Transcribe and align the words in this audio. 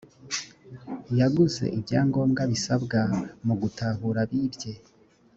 yaguze 1.19 1.63
ibyangombwa 1.77 2.41
bisabwa 2.51 2.99
mu 3.45 3.53
gutahura 3.61 4.19
abibye. 4.25 4.71